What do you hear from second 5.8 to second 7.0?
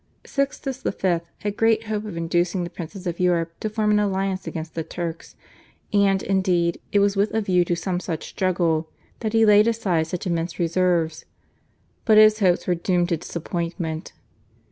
and, indeed, it